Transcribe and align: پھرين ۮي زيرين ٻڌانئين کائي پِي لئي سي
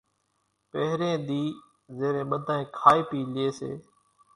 پھرين 0.69 1.13
ۮي 1.27 1.41
زيرين 1.97 2.25
ٻڌانئين 2.31 2.67
کائي 2.77 3.01
پِي 3.09 3.19
لئي 3.33 3.47
سي 3.59 3.71